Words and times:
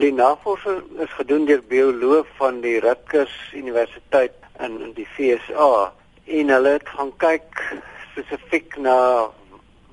Die 0.00 0.12
navorsing 0.16 0.78
is 1.04 1.10
gedoen 1.12 1.42
deur 1.44 1.60
bioloog 1.68 2.28
van 2.38 2.62
die 2.64 2.78
Rutgers 2.80 3.34
Universiteit 3.52 4.32
in, 4.64 4.78
in 4.80 4.94
die 4.96 5.04
VSA 5.16 5.90
en 6.24 6.52
hulle 6.54 6.72
het 6.78 6.88
gaan 6.88 7.10
kyk 7.20 7.60
spesifiek 8.06 8.78
na 8.80 8.94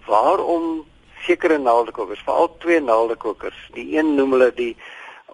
waarom 0.07 0.85
sekere 1.25 1.57
naaldekokers, 1.59 2.23
veral 2.23 2.47
twee 2.63 2.79
naaldekokers, 2.79 3.59
die 3.75 3.97
een 3.97 4.15
noem 4.15 4.37
hulle 4.37 4.49
die 4.55 4.71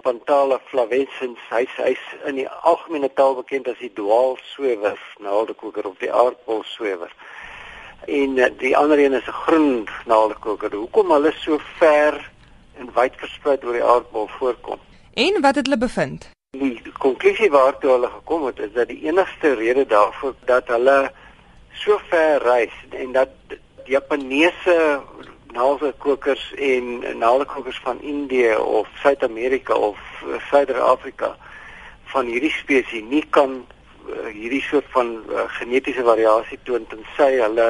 Panthala 0.02 0.58
flavescens, 0.72 1.46
hy's 1.54 1.78
hy's 1.78 2.10
in 2.26 2.42
die 2.42 2.50
algemene 2.66 3.14
taal 3.14 3.38
bekend 3.44 3.70
as 3.70 3.78
die 3.78 3.94
dwaalswewer 3.94 4.98
naaldekoker 5.22 5.86
of 5.94 6.02
die 6.02 6.10
aardbolswewer. 6.10 7.14
En 8.10 8.38
uh, 8.42 8.50
die 8.58 8.74
ander 8.74 8.98
een 8.98 9.22
is 9.22 9.30
'n 9.30 9.42
groen 9.46 9.74
naaldekoker. 10.10 10.74
Hoekom 10.74 11.14
hulle 11.14 11.38
so 11.46 11.62
ver 11.78 12.18
en 12.80 12.90
wyd 12.96 13.18
versprei 13.22 13.58
oor 13.64 13.74
die 13.78 13.84
aardbol 13.84 14.30
voorkom? 14.38 14.80
En 15.14 15.42
wat 15.42 15.56
het 15.56 15.66
hulle 15.66 15.78
bevind? 15.78 16.30
Die 16.58 16.82
konklusie 16.98 17.50
waartoe 17.50 17.92
hulle 17.92 18.10
gekom 18.10 18.46
het 18.46 18.60
is 18.60 18.74
dat 18.74 18.88
die 18.88 19.02
enigste 19.06 19.54
rede 19.54 19.86
daarvoor 19.86 20.36
dat 20.46 20.68
hulle 20.68 21.12
so 21.74 22.00
ver 22.10 22.42
reis 22.44 22.74
en 22.90 23.12
dat 23.12 23.30
Japaneese 23.86 25.02
naalkokers 25.54 26.54
en 26.54 27.18
naalkokers 27.18 27.80
van 27.84 28.02
Indië 28.02 28.56
of 28.56 28.88
Suid-Amerika 29.02 29.74
of 29.74 29.98
Suider-Afrika 30.50 31.36
van 32.14 32.30
hierdie 32.30 32.54
spesies 32.54 33.06
nie 33.10 33.24
kan 33.30 33.56
uh, 34.08 34.30
hierdie 34.34 34.62
soort 34.62 34.90
van 34.96 35.16
uh, 35.30 35.46
genetiese 35.60 36.06
variasie 36.06 36.60
toon 36.64 36.86
tensy 36.90 37.32
hulle 37.40 37.68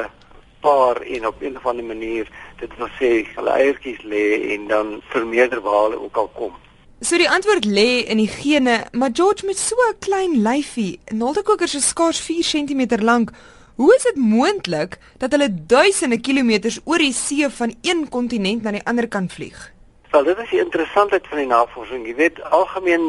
paar 0.65 1.01
en 1.15 1.27
op 1.27 1.41
'n 1.41 1.57
of 1.59 1.65
ander 1.65 1.85
manier 1.93 2.25
dit 2.59 2.71
wil 2.77 2.91
sê 2.99 3.09
hulle 3.35 3.53
eiertjies 3.61 4.01
lê 4.13 4.25
en 4.53 4.67
dan 4.67 5.01
vermeerder 5.13 5.61
waar 5.61 5.81
hulle 5.83 6.03
ook 6.05 6.17
al 6.17 6.29
kom. 6.39 6.53
So 6.99 7.17
die 7.17 7.29
antwoord 7.29 7.65
lê 7.65 8.05
in 8.07 8.17
die 8.17 8.31
gene, 8.31 8.75
maar 8.91 9.09
George 9.13 9.45
met 9.45 9.57
so 9.57 9.75
'n 9.75 9.99
klein 9.99 10.41
lyfie, 10.41 10.99
naalkokers 11.05 11.75
is 11.75 11.87
skaars 11.87 12.19
4 12.19 12.43
cm 12.43 13.03
lank. 13.03 13.31
Hoe 13.75 13.95
is 13.95 14.03
dit 14.03 14.15
moontlik 14.15 14.97
dat 15.17 15.31
hulle 15.31 15.49
duisende 15.65 16.19
kilometers 16.21 16.79
oor 16.83 16.97
die 16.97 17.13
see 17.13 17.49
van 17.49 17.75
een 17.81 18.09
kontinent 18.09 18.63
na 18.63 18.71
die 18.71 18.85
ander 18.85 19.07
kan 19.07 19.29
vlieg? 19.29 19.73
Wel, 20.13 20.23
dit 20.23 20.37
is 20.37 20.49
die 20.49 20.59
interessantheid 20.61 21.27
van 21.27 21.37
die 21.37 21.47
navorsing. 21.47 22.03
Jy 22.05 22.15
weet, 22.15 22.41
algemeen 22.53 23.05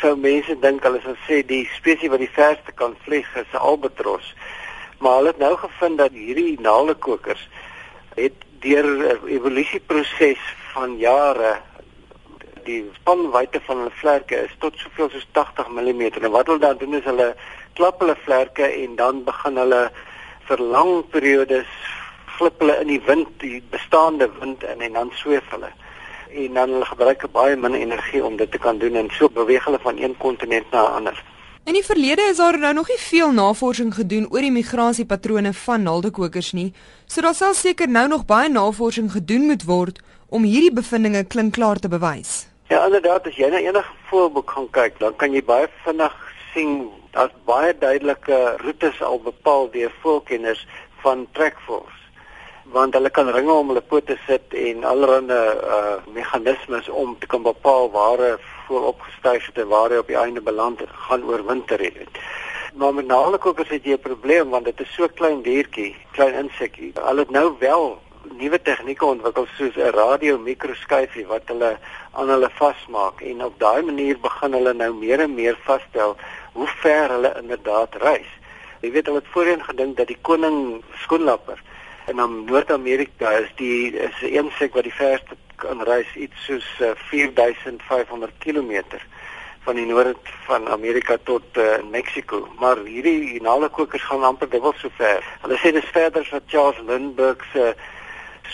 sou 0.00 0.16
mense 0.18 0.56
dink 0.58 0.82
hulle 0.82 0.98
sou 1.04 1.14
sê 1.28 1.44
die 1.46 1.62
spesies 1.76 2.10
wat 2.10 2.18
die 2.18 2.32
verste 2.34 2.74
kan 2.74 2.96
vlieg 3.04 3.28
is 3.38 3.52
'n 3.54 3.62
albatros. 3.70 4.34
Maar 5.00 5.16
hulle 5.16 5.32
het 5.32 5.38
nou 5.38 5.56
gevind 5.56 5.98
dat 5.98 6.12
hierdie 6.12 6.60
naalekokers 6.60 7.48
het 8.14 8.36
deur 8.60 8.84
'n 8.84 9.26
evolusieproses 9.26 10.42
van 10.72 10.98
jare 10.98 11.56
die 12.64 12.90
spanwyte 12.94 13.60
van 13.64 13.76
hulle 13.76 13.94
vlerke 14.02 14.36
is 14.44 14.54
tot 14.58 14.76
soveel 14.76 15.08
soos 15.10 15.26
80 15.32 15.68
mm. 15.68 16.02
En 16.02 16.30
wat 16.30 16.46
hulle 16.46 16.58
dan 16.58 16.76
doen 16.76 16.94
is 16.94 17.04
hulle 17.04 17.34
klap 17.72 18.00
hulle 18.00 18.16
vlerke 18.24 18.66
en 18.82 18.96
dan 18.96 19.24
begin 19.24 19.56
hulle 19.56 19.90
vir 20.48 20.58
lang 20.58 20.92
periodes 21.10 21.72
flip 22.36 22.60
hulle 22.60 22.76
in 22.80 22.86
die 22.86 23.02
wind, 23.06 23.28
die 23.40 23.62
bestaande 23.70 24.30
wind 24.40 24.62
in 24.62 24.80
en 24.80 24.92
dan 24.92 25.10
sweef 25.14 25.50
hulle. 25.50 25.72
En 26.30 26.54
dan 26.54 26.70
hulle 26.76 26.84
gebruik 26.84 27.26
baie 27.32 27.56
min 27.56 27.74
energie 27.74 28.24
om 28.24 28.36
dit 28.36 28.50
te 28.50 28.58
kan 28.58 28.78
doen 28.78 28.96
en 28.96 29.10
so 29.16 29.28
beweeg 29.28 29.64
hulle 29.64 29.80
van 29.82 29.98
een 29.98 30.16
kontinent 30.16 30.70
na 30.70 30.82
'n 30.82 30.94
ander. 31.00 31.24
In 31.70 31.76
die 31.76 31.86
verlede 31.86 32.22
is 32.26 32.36
daar 32.36 32.56
nou 32.58 32.72
nog 32.74 32.88
nie 32.88 32.98
veel 32.98 33.30
navorsing 33.30 33.92
gedoen 33.94 34.24
oor 34.30 34.42
die 34.42 34.50
migrasiepatrone 34.50 35.52
van 35.54 35.84
naldekokers 35.86 36.48
nie. 36.52 36.72
So 37.06 37.22
daar 37.22 37.36
sal 37.38 37.54
seker 37.54 37.86
nou 37.88 38.08
nog 38.10 38.24
baie 38.26 38.48
navorsing 38.50 39.12
gedoen 39.12 39.46
moet 39.46 39.62
word 39.68 40.00
om 40.34 40.42
hierdie 40.42 40.72
bevindinge 40.74 41.22
klinkklaar 41.24 41.78
te 41.78 41.88
bewys. 41.92 42.48
Ja, 42.74 42.82
inderdaad, 42.88 43.30
as 43.30 43.38
jy 43.38 43.52
na 43.54 43.62
enige 43.62 43.94
voorbeeld 44.10 44.50
gaan 44.50 44.66
kyk, 44.74 44.98
dan 44.98 45.14
kan 45.22 45.30
jy 45.30 45.44
baie 45.46 45.70
vinnig 45.84 46.18
sien 46.50 46.74
daar's 47.14 47.38
baie 47.46 47.70
duidelike 47.78 48.42
roetes 48.66 48.98
al 49.02 49.22
bepaal 49.30 49.70
deur 49.70 49.94
voelkenners 50.02 50.66
van 51.06 51.26
trekvoors 51.38 51.99
want 52.72 52.94
hulle 52.94 53.10
kan 53.10 53.30
ringe 53.34 53.52
om 53.52 53.72
hulle 53.72 53.82
pote 53.82 54.16
sit 54.26 54.54
en 54.54 54.84
allerlei 54.84 55.38
uh 55.76 55.96
meganismes 56.14 56.88
om 56.88 57.16
te 57.18 57.26
kan 57.26 57.42
bepaal 57.42 57.90
waar 57.90 58.18
hy 58.18 58.34
vooropgestyg 58.66 59.46
het 59.46 59.58
en 59.58 59.68
waar 59.68 59.90
hy 59.90 59.98
op 60.02 60.12
die 60.12 60.18
einde 60.18 60.40
beland 60.40 60.80
het 60.80 60.92
gaan 61.06 61.24
oorwinter 61.24 61.80
het. 61.80 62.20
Maar 62.74 62.94
met 62.94 63.06
naalkokers 63.06 63.68
het 63.68 63.84
jy 63.84 63.96
'n 63.98 64.06
probleem 64.06 64.50
want 64.50 64.64
dit 64.64 64.80
is 64.80 64.94
so 64.94 65.08
klein 65.08 65.42
diertjie, 65.42 65.96
klein 66.12 66.34
insekkie. 66.34 66.92
Hulle 66.94 67.20
het 67.20 67.30
nou 67.30 67.54
wel 67.58 67.98
nuwe 68.38 68.62
tegnieke 68.62 69.04
ontwikkel 69.04 69.46
soos 69.56 69.76
'n 69.76 69.90
radiomikroskopie 70.00 71.26
wat 71.26 71.42
hulle 71.46 71.78
aan 72.12 72.28
hulle 72.28 72.50
vasmaak 72.50 73.20
en 73.20 73.44
op 73.44 73.58
daai 73.58 73.82
manier 73.82 74.18
begin 74.20 74.52
hulle 74.52 74.72
nou 74.72 74.92
meer 74.94 75.20
en 75.20 75.34
meer 75.34 75.58
vasstel 75.64 76.16
hoe 76.52 76.66
ver 76.66 77.08
hulle 77.10 77.34
inderdaad 77.42 77.94
reis. 77.94 78.30
Jy 78.80 78.90
weet 78.90 79.06
hulle 79.06 79.18
het 79.18 79.32
voorheen 79.34 79.64
gedink 79.64 79.96
dat 79.96 80.06
die 80.06 80.18
koning 80.22 80.82
skoenlapper 81.02 81.58
in 82.10 82.44
Noord-Amerika 82.44 83.30
is 83.38 83.50
die 83.56 83.92
is 83.94 84.16
'n 84.22 84.34
insek 84.42 84.74
wat 84.74 84.84
die 84.84 84.98
verste 84.98 85.36
kan 85.56 85.82
reis 85.82 86.10
iets 86.16 86.44
soos 86.46 86.66
uh, 86.80 86.90
4500 87.10 88.32
km 88.38 88.82
van 89.64 89.76
die 89.76 89.86
noord 89.86 90.28
van 90.46 90.68
Amerika 90.68 91.16
tot 91.22 91.56
uh, 91.56 91.64
Mexico, 91.90 92.48
maar 92.58 92.80
hierdie 92.84 93.42
naalekokers 93.42 94.02
gaan 94.08 94.24
amper 94.24 94.48
dubbel 94.48 94.74
so 94.80 94.88
ver. 94.96 95.24
Hulle 95.44 95.58
sê 95.60 95.72
dis 95.76 95.92
verder 95.92 96.24
as 96.24 96.32
wat 96.34 96.48
Charles 96.48 96.80
Lindbergh 96.88 97.44
se 97.52 97.74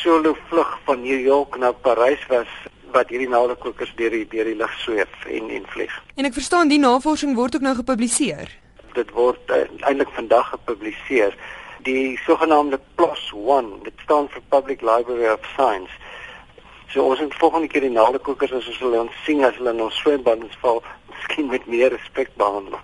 solo 0.02 0.34
vlug 0.48 0.78
van 0.84 1.00
New 1.02 1.20
York 1.20 1.56
na 1.56 1.72
Parys 1.72 2.26
was 2.28 2.50
wat 2.92 3.08
hierdie 3.08 3.30
naalekokers 3.30 3.92
deur 3.96 4.10
die 4.10 4.26
deur 4.28 4.44
die 4.50 4.58
lug 4.58 4.72
sweef 4.82 5.24
en 5.38 5.50
en 5.50 5.64
vlieg. 5.72 5.94
En 6.16 6.28
ek 6.28 6.36
verstaan 6.36 6.68
die 6.68 6.82
navorsing 6.82 7.36
word 7.38 7.56
ook 7.56 7.64
nou 7.64 7.76
gepubliseer. 7.78 8.50
Dit 8.98 9.10
word 9.14 9.54
uh, 9.54 9.64
eintlik 9.88 10.10
vandag 10.18 10.50
gepubliseer. 10.56 11.38
Die 11.78 12.18
sogenaamde 12.24 12.80
PLOS 12.94 13.32
1, 13.32 13.82
dit 13.82 13.92
staan 14.02 14.28
vir 14.28 14.42
Public 14.48 14.80
Library 14.80 15.28
of 15.32 15.44
Science. 15.52 15.92
So 16.88 17.02
ons 17.02 17.20
het 17.20 17.34
volgende 17.34 17.68
keer 17.68 17.84
die 17.84 17.90
naalekokers 17.90 18.52
as 18.52 18.66
ons 18.72 18.78
hulle 18.80 19.00
ons 19.04 19.22
sien 19.24 19.44
as 19.44 19.56
hulle 19.60 19.74
in 19.76 19.84
ons 19.84 19.98
swembaddens 20.00 20.56
val, 20.64 20.82
miskien 21.12 21.52
met 21.52 21.66
meer 21.66 21.92
respek 21.92 22.32
behandel. 22.40 22.80